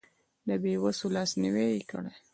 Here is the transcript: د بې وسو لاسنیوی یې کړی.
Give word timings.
د 0.47 0.49
بې 0.61 0.73
وسو 0.83 1.07
لاسنیوی 1.15 1.67
یې 1.75 1.81
کړی. 1.91 2.13